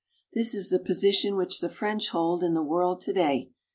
This 0.33 0.55
is 0.55 0.71
the 0.71 0.79
position 0.79 1.35
which 1.37 1.59
the 1.59 1.69
French 1.69 2.09
hold 2.09 2.43
in 2.43 2.55
the 2.55 2.63
world 2.63 3.01
to 3.01 3.13
day. 3.13 3.51